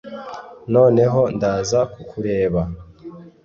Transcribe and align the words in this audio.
noneho 0.73 1.21
ndaza 1.35 1.79
kukureba 1.93 2.61